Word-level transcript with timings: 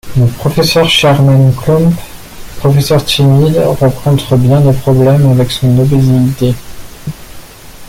Le 0.17 0.25
professeur 0.25 0.89
Sherman 0.89 1.53
Klump, 1.53 1.93
professeur 2.57 3.05
timide, 3.05 3.57
rencontre 3.59 4.35
bien 4.35 4.59
des 4.59 4.73
problèmes 4.73 5.27
avec 5.29 5.51
son 5.51 5.77
obésité. 5.77 6.55